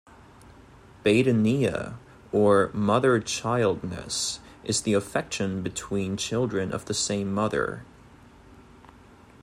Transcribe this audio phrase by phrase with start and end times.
[1.05, 1.99] "Badenya",
[2.31, 7.83] or "mother-child-ness," is the affection between children of the same mother.